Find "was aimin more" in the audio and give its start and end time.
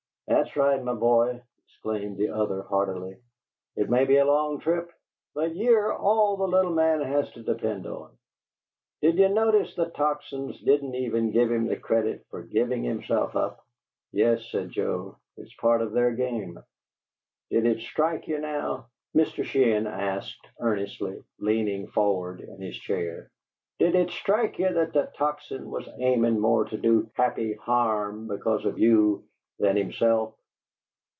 25.69-26.63